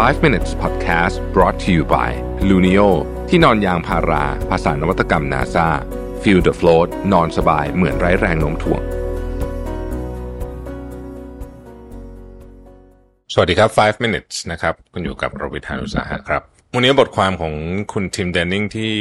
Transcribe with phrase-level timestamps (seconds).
[0.00, 2.10] 5 minutes podcast brought to you by
[2.48, 2.88] Luno
[3.28, 5.68] ที่นอนยางพารา ภาษานวัตกรรม NASA
[6.22, 8.82] feel the float นอนสบายเหมือนไร้แรงโน้มถ่วง
[13.32, 16.42] สวัสดีครับ 5 minutes นะครับ คุณอยู่กับรวิทานุสาหะครับ
[16.74, 17.54] วันนี้บทความของ
[17.92, 18.94] คุณทิมเดนนิงที่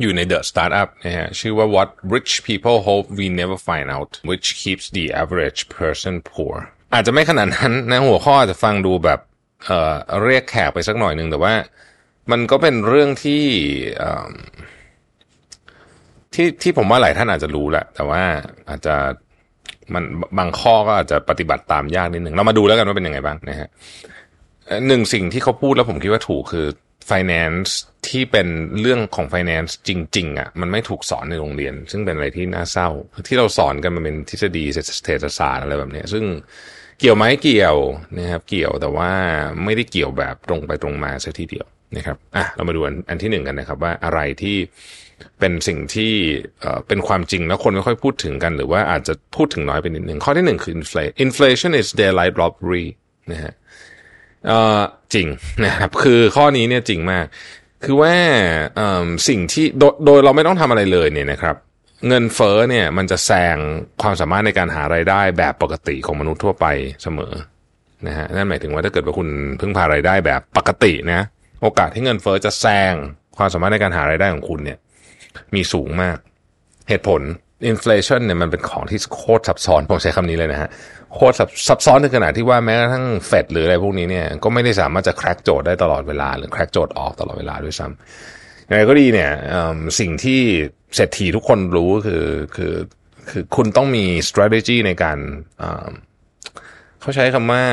[0.00, 5.04] อยู่ใน The Startup นะฮะชื่อว่า What Rich People Hope We Never Find Out Which Keeps the
[5.22, 6.54] Average Person Poor
[6.94, 9.20] อาจจะไม่ขนาดนั้นนะหัวข้ออาจจะฟังดูแบบ
[9.64, 9.94] เอ่อ
[10.24, 11.54] เรียกแขกไปสักหน่อยหนึ่งแต่ว่า
[12.30, 13.44] มันก็เป็นเรื่องที่
[16.34, 18.22] ที่ที่ผมว่าหลายท่านอาจจะรู้แหละแต่ว่า
[18.70, 18.94] อาจจะ
[19.94, 20.04] มัน
[20.38, 23.68] บางข้อก็อาจจะปฏิบัติตามยากนิดหนึ่งเรามาดูแล้วกันว่าเป็นยังไงบ้างนะฮะ
[24.88, 26.66] หนึ่งสิ่งที่เขาพูดแล้วผมคิดว่าถูกคือ
[27.10, 27.70] finance
[28.08, 28.48] ที่เป็น
[28.80, 32.88] เรื่องของ finance จริง ๆอะมันไม่ถูกสอนในโรงเรียน ซึ่งเป็นอะไรที่น่าเศร้า
[33.28, 36.24] ที่เราสอนกันมันเป็นทฤษฎีเศรษฐศาสตร์อะไรแบบนี้ซึ่ง
[36.98, 37.76] เกี่ยวไหมเกี่ยว
[38.18, 39.10] นะครับ เกี่ยวแต่ว่า
[39.64, 44.56] ไม่ได้เกี่ยวแบบตรงไปตรงมาซะทีเดียวนะครับอะเรามาดูอันอันที่หนึ่งกันนะครับ ว่าอะไรที่
[45.38, 46.12] เป็นสิ่งที่
[46.60, 52.86] เอ่อเป็นความจริงแล้วคนไม่ค่อยพูดถึงกัน หรือว่าอาจจะพูดถึงน้อยไปนิดหนึ่งข้อที่หนึ่งคือ inflation inflation is daylight robbery
[53.32, 53.52] นะฮะ
[54.46, 54.82] เอ่อ
[55.14, 55.26] จริง
[55.64, 57.26] นะครับ คือข้อนี้เนี่ยจริงมาก
[57.84, 58.14] คือว่า
[58.76, 61.56] เอ่อสิ่งที่โดยโดยเราไม่ต้องทำอะไรเลยเนี่ยนะครับ
[62.08, 63.56] เงินเฟ้อเนี่ย มันจะแซง
[64.02, 66.66] ความสามารถในการหาไรายได้แบบปกติของมนุษย์ทั่วไป
[67.02, 67.32] เสมอ
[68.06, 69.28] นะฮะนั่นหมายถึงว่าถ้าเกิดว่าคุณ
[69.60, 71.20] พึ่งพารายได้แบบปกตินะ
[71.62, 72.92] โอกาสที่เงินเฟ้อจะแซง
[73.36, 74.78] ความสามารถในการหารายได้ของคุณเนี่ย
[75.54, 76.16] มีสูงมาก
[76.88, 77.20] เหตุผล
[77.70, 80.70] inflation เนี่ยมันเป็นของที่โคตรซับซ้อนผมใช้คำนี้เลยนะฮะ
[81.14, 87.96] โคตรซับซับซ้อนถึงขนาดที่ว่าแม้กระทั่งเฟดหรืออะไรพวกนี้เนี่ยก็ไม่ได้สามารถจะ crack โจทย์ได้ตลอดเวลา หรือ crack โจทย์ออกตลอดเวลาด้วยซ้ำ
[88.68, 89.30] ยังไงก็ดีเนี่ย
[90.00, 90.40] สิ่งที่
[90.94, 92.24] เศรษฐีทุกคนรู้คือ
[92.56, 92.74] คือ
[93.30, 95.18] คือคุณต้องมี strategy ในการ
[97.00, 97.64] เขาใช้คำว่า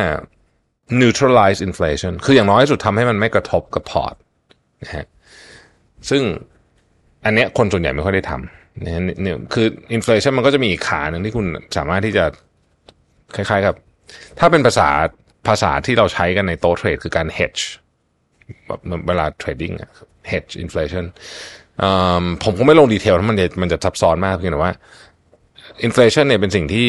[1.02, 4.16] neutralize inflation คืออย่างน้อยสุดทำให้มันไม่กระทบกับพอร์ต
[4.84, 5.06] นะฮะ
[6.10, 6.22] ซึ่ง
[7.26, 11.46] อันเนี้ยคนส่วนใหญ่ไม่ค่อยได้ทำนะฮะเนี่ยคืออินฟล t ชันมันก็จะมีอีกขาหนึ่งที่คุณ
[11.78, 12.26] สามารถที่จะ
[13.36, 13.76] คล้ายๆกับ
[14.40, 14.90] ถ้าเป็นภาษา
[15.48, 17.64] ภาษาที่เราใช้กันในโต๊ะเทรดคือการ hedge
[18.68, 19.92] แบบเวลา trading อะ
[20.32, 21.06] hedge inflation
[21.82, 21.90] อื
[22.22, 24.74] มผมคงไม่ลง detail เพราะมันจะมันจะซับซ้อนมากเพียงแต่ว่า
[25.84, 26.88] อินฟล t ชันเนี่ยเป็นสิ่งที่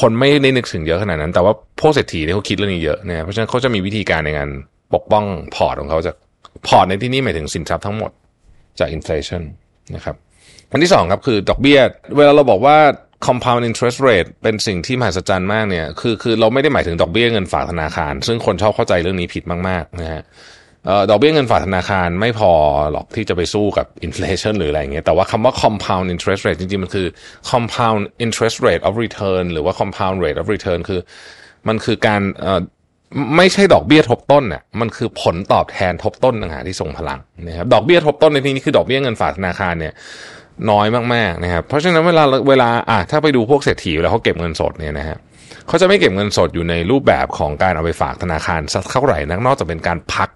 [0.00, 4.50] คนไม่ได้นึกถึงเยอะขนาดนั้น แต่ว่าพวกเศรษฐีเนี่ยเขาคิดเรื่องนี้เยอะนะเพราะฉะนั้นเขาจะมีวิธีการในการ
[4.94, 5.24] ปกป้อง
[5.54, 6.16] พอร์ตของเขาจาก
[6.66, 8.10] พอร์ตในที่นี้หมายถึงสินทรัพย์ทั้งหมด
[8.78, 9.42] จากอินฟล t ชัน
[9.94, 10.16] นะครับ
[10.70, 11.78] อันที่สองครับคือดอกเบี้ย
[12.16, 12.76] เวลาเราบอกว่า
[13.26, 20.22] compound interest rate เป็นสิ่งที่มหัศจรรย์มากเนี่ยคือคือเราไม่ได้หมายถึงดอกเบี้ยเงินฝากธนาคาร ซึ่งคนชอบเข้าใจเรื่องนี้ผิดมากๆนะฮะ
[21.10, 22.52] ดอกเบี้ยเงินฝากธนาคารไม่พอ
[22.92, 27.06] หรอกที่จะไปสู้กับ inflation หรืออะไรอย่างเงี้ยแต่ว่าคำว่า compound interest rate จริงๆ มันคือ
[27.50, 31.00] compound interest rate of return หรือว่า compound rate of return คือ
[31.68, 32.60] มันคือการเออ
[33.36, 39.92] ไม่ใช่ดอกเบี้ยทบต้นเนี่ยมันคือผลตอบแทนทบต้นต่างหากที่ส่งพลังนะครับดอกเบี้ยทบต้นในที่นี้คือดอกเบี้ยเงินฝากธนาคารเนี่ย
[40.70, 45.18] น้อยมากๆนะครับเพราะฉะนั้นเวลาเวลาอะถ้าไปดูพวกเศรษฐีเวลาเขาเก็บเงินสดเนี่ยนะฮะ
[45.68, 50.28] เขาจะไม่เก็บเงินสดอยู่ในรูปแบบของการเอาไปฝากธนาคารสักเท่าไหร่นักนอกจากเป็นการพัก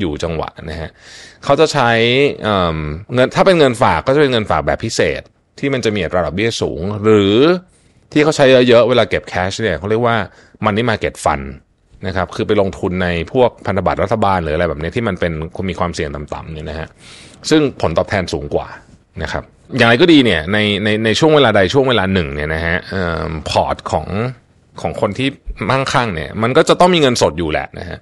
[0.00, 0.90] อยู่จังหวะนะฮะ
[1.44, 1.90] เขาจะใช้
[3.14, 5.22] เงินถ้าเป็นเงินฝากก็จะเป็นเงินฝากแบบพิเศษ
[5.58, 7.36] ที่มันจะมีอัตราดอกเบี้ยสูง หรือ
[8.12, 10.16] ที่เขาใช้เยอะๆเวลาเก็บแคชเนี่ยเขาเรียกว่า
[10.64, 11.40] มันนี่มาเก็ตฟัน
[12.06, 15.32] นะครับคือไปลงทุนในพวกพันธบัตรรัฐบาลหรืออะไรแบบนี้ที่มันเป็น
[15.70, 16.88] มีความเสี่ยงต่ำๆเนี่ยนะฮะ
[17.50, 18.68] ซึ่งผลตอบแทนสูงกว่า
[19.22, 19.42] นะครับ
[19.76, 22.76] อย่างไรก็ดีเนี่ยในในในช่วงเวลาใดช่วงเวลาหนึ่งเนี่ยนะฮะ
[23.50, 24.06] พอร์ตของ
[24.80, 25.28] ของคนที่
[25.70, 27.98] มั่งคั่งเนี่ยมันก็จะต้องมีเงินสดอยู่แหละนะฮะ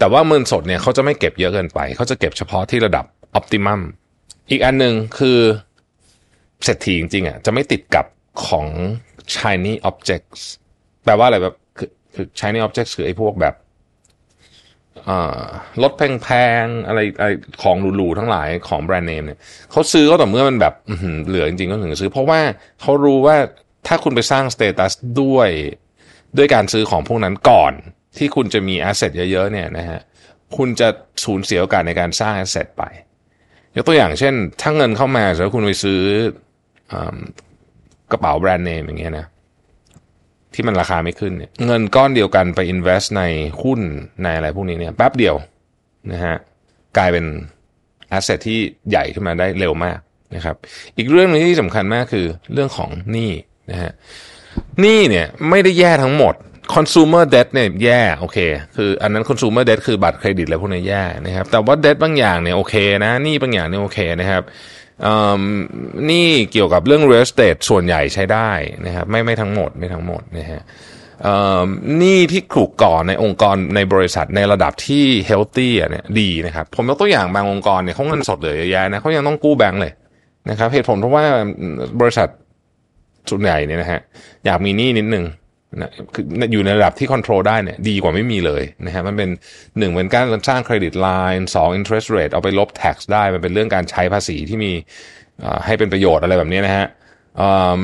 [0.00, 3.80] แต่ว่าเงินสดเนี่ยเขาจะไม่เก็บเยอะเกินไป เขาจะเก็บเฉพาะที่ระดับออ t ติมัม
[4.50, 5.38] อีกอันหนึ่งคือ
[6.64, 8.06] เศรษฐีจริงๆอะจะไม่ติดกับ
[8.46, 8.66] ของ
[9.34, 10.40] shiny objects
[11.04, 13.54] แปลว่าอะไรแบบคือคือ shiny objects คือไอ้พวกแบบ
[15.82, 16.28] รถแพ
[16.62, 17.30] งๆอะไรอะไร
[17.62, 19.38] ของหรูๆทั้งหลายของแบรนด์เนมเนี่ย
[19.70, 20.74] เขาซื้อก็ต่อเมื่อมันแบบ
[21.26, 22.40] เหลือจริงๆก็ถึงซื้อ เพราะว่า
[22.80, 23.36] เขารู้ว่า
[23.86, 24.92] ถ้าคุณไปสร้าง status
[25.22, 25.48] ด้วย
[26.36, 27.72] ด้วยการซื้อของพวกนั้นก่อน
[28.16, 30.00] ที่คุณจะมี asset เยอะๆเนี่ยนะฮะ
[30.56, 30.88] คุณจะ
[31.24, 32.82] สูญเสียโอกาสในการสร้าง asset ไป
[33.76, 36.00] ยกตัวอย่างเช่น ถ้าเงินเข้ามาแล้วคุณไปซื้
[36.92, 36.94] อ
[38.12, 39.26] กระเป๋าแบรนด์เนมอย่างเงี้ยนะ
[40.54, 43.22] ที่มันราคาไม่ขึ้นเนี่ยเงินก้อนเดียวกันไป invest ใน
[43.62, 43.80] หุ้น
[44.22, 45.34] ในอะไรพวกนี้เนี่ยแป๊บเดียว
[46.12, 46.36] นะฮะ
[46.96, 47.24] กลายเป็น
[48.16, 48.58] asset ที่
[48.90, 49.98] ใหญ่ขึ้นมาได้เร็วมาก
[50.34, 50.56] นะครับ
[50.96, 53.30] อีกเรื่องหนึงที่สำคัญมากคือเรื่องของหนี้
[53.70, 53.92] นะฮะ
[54.80, 56.34] หนี้เนี่ยไม่ได้แย่ทั้งหมด
[56.74, 58.38] consumer debt เนี่ยแย่โอเค
[58.76, 62.74] คืออันนั้น consumer debt คือบัตรเครดิตอะไรพวกนี้แย่นะครับ แต่ว่า debt บางอย่างเนี่ยโอเค
[63.04, 64.42] นะนี้บางอย่างเนี่ยโอเคนะครับ
[66.10, 68.50] นี่เกี่ยวกับเรื่อง real estate ส่วนใหญ่ใช้ได้
[68.86, 70.62] นะครับ ไม่ไม่ทั้งหมดไม่ทั้งหมดนะฮะ
[72.00, 79.92] หนี้ที่ขลุกก่อนในองค์กรในบริษัทในระดับที่ healthy อ่เนี่ยดีนะครับ ผมยกตัวอย่างบางองค์กรเนี่ยเขาเงินสดเหลือเยอะแยะนะเขายังต้องกู้แบงก์เลย
[80.50, 81.24] นะครับเหตุผลเพราะว่า
[82.00, 82.28] บริษัท
[83.30, 84.00] ส่วนใหญ่เนี่ยนะฮะ
[84.44, 85.24] อยากมีหนี้นิดนึง
[85.76, 89.30] นะคืออยู่ในระดับที่ควบคุมได้เนี่ยดีกว่าไม่มีเลยนะฮะมันเป็น
[89.78, 94.72] หนึ่งเป็นการสร้าง credit line สอง interest rate เอาไปลบ tax ได้ มันเป็นเรื่องการใช้ภาษีที่มี
[95.66, 96.86] ให้เป็นประโยชน์อะไรแบบนี้นะฮะ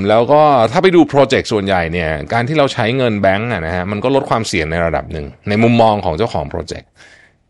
[0.08, 0.42] แล้วก็
[0.72, 6.88] ถ้าไปดูโปรเจกต์ส่วนใหญ่เนี่ยการที่เราใช้เงินแบงก์นะฮะมันก็ลดความเสี่ยงในระดับหนึ่งในมุมมองของเจ้าของโปรเจกต์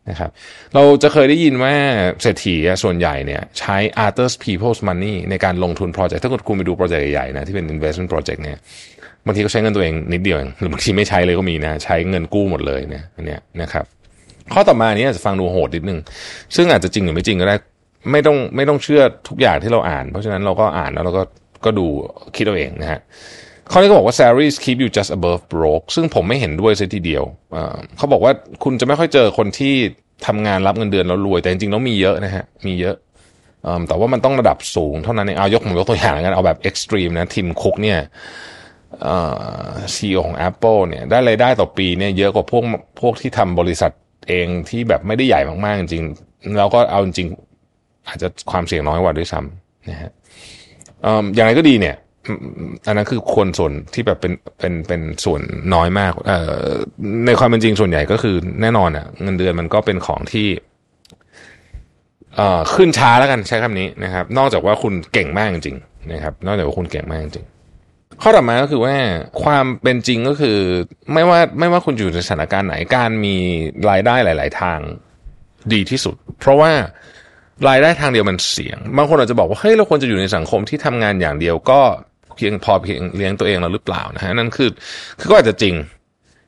[0.09, 0.29] นะครับ
[0.73, 1.73] เราจะเคยได้ยินว่า
[2.21, 8.57] เศรษฐีส่วนใหญ่เนี่ยใช้ others people's money ในการลงทุนโปรเจกต์ถ้าคุณไปดูโปรเจกต์ใหญ่ๆนะที่เป็น investment project เนี่ย
[9.25, 13.85] บางทีก็ใช้เงินตัวเองนิดเดียวหรือบางทีไม่ใช้เลยก็มีนะใช้เงินกู้หมดเลยเนี่ยอันเนี้ยนะครับ
[14.53, 15.99] ข้อต่อมาเนี้อาจจะฟังดูโหดนิดนึง
[16.55, 17.55] ซึ่งอาจจะจริงหรือไม่จริงก็ได้
[18.11, 21.23] ไม่ต้องไม่ต้องเชื่อทุกอย่างที่เราอ่าน เพราะฉะนั้นเราก็อ่านแล้วเราก็
[21.65, 21.85] ก็ดู
[22.35, 22.99] คิดเอาเองนะฮะ
[23.71, 27.23] ข้อนี้ก็บอกว่า salaries keep you just above broke ซึ่งผมไม่เห็นด้วยซะทีเดียว
[27.97, 28.31] เขาบอกว่า
[28.63, 29.73] คุณจะไม่ค่อยเจอคนที่
[30.27, 32.95] ทำงานรับเงินเดือนแล้วรวย แต่จริงๆแล้วมีเยอะนะฮะ มีเยอะ
[33.87, 37.99] แต่ว่ามันต้องระดับสูงเท่านั้นเองเอายกผมยกตัวอย่างกัน เอาแบบเอ็กซ์ตรีมนะทีมคุกเนี่ย
[39.95, 42.63] ซีอของ Apple เนี่ยได้รายได้ต่อปีเนี่ยเยอะกว่าพวก
[43.01, 43.91] พวกที่ทำบริษัท
[44.27, 46.03] เองที่แบบไม่ได้ใหญ่มากๆจริง
[46.57, 47.27] แล้วก็เอาจริง
[48.07, 50.11] อาจจะความเสี่ยงน้อยกว่าด้วยซ้ำนะฮะ
[51.35, 51.95] อย่างไรก็ดีเนี่ย
[52.87, 55.41] อันนั้นคือคนส่วนที่แบบเป็นเป็นเป็นส่วน
[55.73, 56.63] น้อยมาก เอ่อ
[57.25, 60.47] ในความเป็นจริงส่วนใหญ่ก็คือแน่นอนอะ เงินเดือนมันก็เป็นของที่
[62.35, 65.77] เอ่อขึ้นช้าแล้วกันใช้คำนี้นะครับ นอกจากว่าคุณเก่งมากจริง
[66.11, 67.47] นะครับ นอกจากว่าคุณเก่งมากจริง
[68.21, 68.95] ข้อต่อมาก็คือว่า
[69.43, 70.57] ความเป็นจริงก็คือ
[71.13, 73.35] ไม่ว่าไม่ว่าคุณอยู่ในสถานการณ์ไหนการมี
[73.89, 74.79] รายได้หลาย ๆ ทาง
[75.73, 76.71] ดีที่สุด เพราะว่า
[77.69, 81.81] รายได้ทางเดียวมันเสี่ยง บางคนอาจจะบอกว่าเฮ้ยเราควรจะอยู่ในสังคมที่ทำงานอย่างเดียวก็
[82.37, 84.69] เพียงพอเพียงเลี้ยงตัวเองเราหรือเปล่านะฮะนั่นคือ
[85.19, 85.75] คือก็อาจจะจริง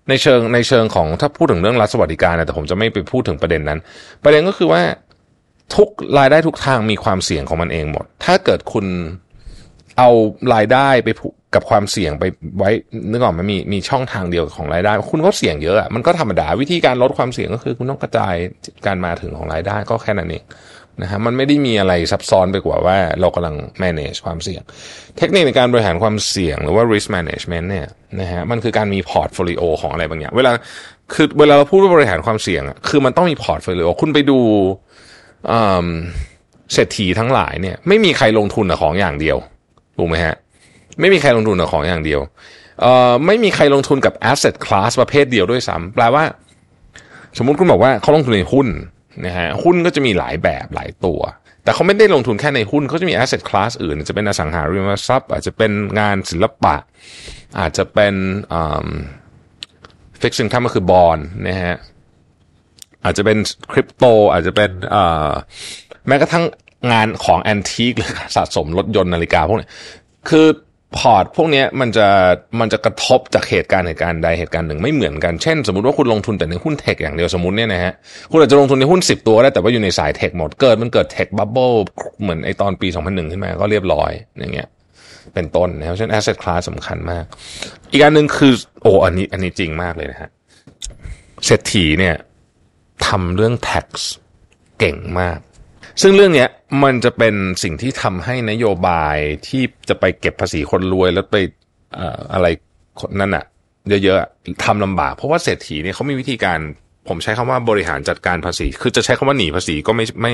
[0.10, 3.80] ในเชิงในเชิงของถ้าพูดถึงเรื่องรัฐสวัสดิการนะแต่ผมจะไม่ไปพูดถึงประเด็นนั้น
[4.24, 4.82] ประเด็นก็คือว่า
[5.76, 5.90] ทุก
[6.20, 8.86] รายได้ทุกทางมีความเสี่ยงของมันเองหมด ถ้าเกิดคุณ
[9.98, 10.10] เอา
[10.54, 12.24] รายได้ไปผูกกับความเสี่ยงไป
[12.58, 12.70] ไว้
[13.12, 18.36] นึกออกมันมีมีช่องทางเดียวของรายได้ คุณก็เสี่ยงเยอะมันก็ธรรมดาวิธีการลดความเสี่ยงก็คือ คุณต้องกระจาย
[18.86, 20.44] การมาถึงของรายได้ก็แค่นั้นเอง
[21.02, 24.62] นะฮะมันไม่ได้มีอะไรซับซ้อนไปกว่าว่าเรากำลัง manage ความเสี่ยง
[25.18, 27.88] เทคนิคในการบริหารความเสี่ยงหรือว่า risk management เนี่ย
[28.22, 30.52] นะฮะมันคือการมี portfolio ของอะไรบางอย่าง เวลา
[31.14, 34.40] คือเวลาเราพูดว่าบริหารความเสี่ยงอะคือมันต้องมี portfolio คุณไปดู
[36.74, 39.38] เศรษฐีทั้งหลายเนี่ยไม่มีใครลงทุนกับของอย่างเดียว
[39.98, 40.36] ถูกไหมฮะ
[41.00, 42.20] ไม่มีใครลงทุนกับของอย่างเดียว
[42.82, 46.24] เอ่อไม่มีใครลงทุนกับ asset class ประเภทเดียวด้วยซ้ำแปลว่า
[47.38, 48.68] สมมุติคุณบอกว่าเขาลงทุนในหุ้น
[49.26, 51.22] นะฮะหุ้นก็จะมีหลายแบบหลายตัว
[51.64, 56.76] แต่เขาไม่ได้ลงทุนแค่ในหุ้นเขาจะมี asset class อื่น จะเป็นอสังหาริมทรัพย์ อาจจะเป็นงานศิลปะ
[57.60, 58.16] อาจจะเป็น
[60.22, 61.76] ฟิกซินคัมก็คือบอลนะฮะ
[63.04, 63.38] อาจจะเป็น
[63.72, 64.72] คริปโตอาจจะเป็น
[66.08, 66.46] แม้กระทั่ง
[66.92, 69.70] งานของ antique หรือสะสมรถยนต์นาฬิกาพวกนี้
[70.30, 70.48] คือ
[70.98, 72.08] พอร์ตพวกนี้มันจะ
[72.60, 77.94] มันจะกระทบจากเหตุการณ์เหตุการณ์ใดเหตุการณ์หนึ่งไม่เหมือนกัน เช่น สมมติว่าคุณลงทุนแต่ในหุ้น tech อย่างเดียวสมมติเนี่ยนะฮะ
[78.32, 81.72] คุณอาจจะลงทุนในหุ้น 10 ตัวได้แต่ว่าอยู่ในสาย tech หมดเกิดมันเกิด tech bubble
[82.22, 84.68] เหมือนไอ้ตอนปี 2001 ขึ้นมาก็เรียบร้อยอย่างเงี้ย
[85.34, 87.24] เป็นต้นนะเพราะฉะนั้น asset class สำคัญมาก
[87.92, 90.30] อีกอันหนึ่งคือโอ้อันนี้อันนี้จริงมากเลยนะฮะ
[91.46, 92.16] เศรษฐีเนี่ย
[93.08, 93.88] ทำเรื่อง tax
[94.80, 95.40] เก่งมาก
[96.02, 96.46] ซึ่งเรื่องนี้
[96.84, 99.18] มันจะเป็นสิ่งที่ทำให้นโยบาย
[99.48, 101.38] ที่จะไปเก็บภาษีคนรวยแล้วไป
[102.34, 102.48] อะไร
[103.20, 103.46] นั่นอะ
[104.04, 106.60] เยอะๆทำลำบาก เพราะว่าเศรษฐีเนี่ยเขามีวิธีการ
[107.08, 110.32] ผมใช้คำว่าบริหารจัดการภาษี คือจะใช้คำว่าหนีภาษีก็ไม่ไม่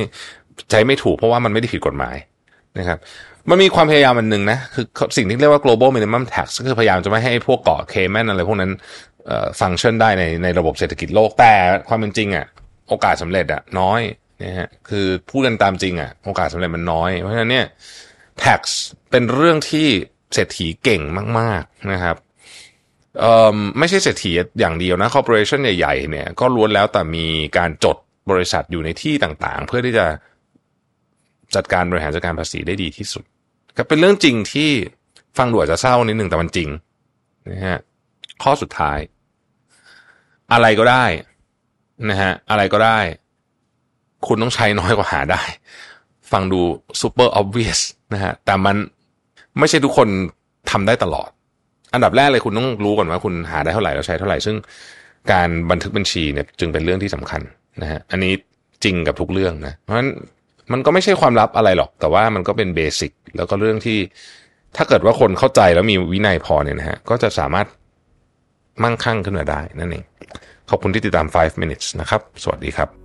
[0.72, 2.16] ใช้ไม่ถูกเพราะว่ามันไม่ได้ผิดกฎหมาย
[2.80, 3.00] นะครับ
[3.50, 4.86] มันมีความพยายามอันหนึ่งนะ คือ
[5.18, 8.72] สิ่งที่เรียกว่า global minimum tax ก็คือพยายามจะไม่ให้พวกเกาะเคแมนอะไรพวกนั้น
[9.62, 11.54] ฟังก์ชันได้ในในระบบเศรษฐกิจโลก แต่
[11.88, 12.46] ความเป็นจริงอะ่ะ
[12.90, 14.02] โอกาสสาเร็จอะ่ะน้อย
[14.46, 17.68] นะฮะคือพูดกันตามจริงอะ่ะโอกาสสำเร็จมันน้อย เพราะฉะนั้นเนี่ย
[18.44, 18.62] tax
[19.12, 19.88] เป็นเรื่องที่
[20.34, 21.02] เศรษฐีเก่ง
[21.40, 22.16] มาก ๆนะครับ
[23.20, 27.98] เอ่อไม่ใช่เศรษฐีอย่างเดียวนะคอร์ปอเรชันใหญ่ๆเนี่ยก็ล้วนแล้วแต่มีการจด
[28.32, 30.06] บริษัทอยู่ในที่ต่างๆ เพื่อที่จะ
[31.56, 33.24] จัดการบริหารจัดการภาษีได้ดีที่สุด
[33.78, 34.72] ก็เป็นเรื่องจริงที่
[35.38, 36.70] ฟังดูอาจจะเศร้านิดหนึ่งแต่มันจริง
[37.52, 37.80] นะฮะ
[38.44, 39.00] ข้อสุดท้าย
[40.54, 41.06] อะไรก็ได้
[42.10, 43.00] นะฮะอะไรก็ได้
[44.28, 45.42] คุณต้องใช้น้อยกว่าหาได้
[46.32, 46.60] ฟังดู
[47.02, 47.80] ซูเปอร์ออบเวียส
[48.14, 48.76] นะฮะแต่มัน
[49.60, 50.08] ไม่ใช่ทุกคน
[50.72, 51.30] ทำได้ตลอด
[51.94, 54.56] อันดับแรกเลยคุณต้องรู้ก่อนว่าคุณหาได้เท่าไหร่แล้วใช้เท่าไหร่ ซึ่ง
[55.32, 57.42] การบันทึกบัญชีเนี่ยจึงเป็นเรื่องที่สำคัญ
[57.82, 58.34] นะฮะอันนี้
[58.84, 60.10] จริงกับทุกเรื่องนะเพราะฉะนั้น
[60.72, 63.98] มันก็ไม่ใช่ความลับอะไรหรอก แต่ว่ามันก็เป็นเบสิกแล้วก็เรื่องที่
[64.78, 67.68] ถ้าเกิดว่าคนเข้าใจแล้วมีวินัยพอเนี่ยนะฮะก็จะสามารถ
[68.84, 70.04] มั่งคั่งขึ้นมาได้นั่นเอง
[70.70, 73.05] ขอบคุณที่ติดตาม 5 minutes นะครับ สวัสดีครับ